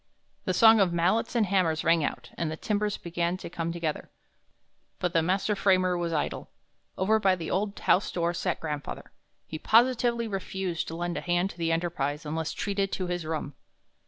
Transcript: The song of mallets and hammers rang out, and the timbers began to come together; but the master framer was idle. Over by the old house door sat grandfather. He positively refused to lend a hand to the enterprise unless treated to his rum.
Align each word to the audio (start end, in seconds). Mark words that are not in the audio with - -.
The 0.45 0.53
song 0.55 0.79
of 0.79 0.91
mallets 0.91 1.35
and 1.35 1.45
hammers 1.45 1.83
rang 1.83 2.03
out, 2.03 2.31
and 2.33 2.49
the 2.49 2.57
timbers 2.57 2.97
began 2.97 3.37
to 3.37 3.51
come 3.51 3.71
together; 3.71 4.09
but 4.97 5.13
the 5.13 5.21
master 5.21 5.55
framer 5.55 5.95
was 5.95 6.11
idle. 6.11 6.49
Over 6.97 7.19
by 7.19 7.35
the 7.35 7.51
old 7.51 7.77
house 7.81 8.11
door 8.11 8.33
sat 8.33 8.59
grandfather. 8.59 9.11
He 9.45 9.59
positively 9.59 10.27
refused 10.27 10.87
to 10.87 10.95
lend 10.95 11.17
a 11.17 11.21
hand 11.21 11.51
to 11.51 11.57
the 11.59 11.71
enterprise 11.71 12.25
unless 12.25 12.51
treated 12.51 12.91
to 12.93 13.05
his 13.05 13.27
rum. 13.27 13.53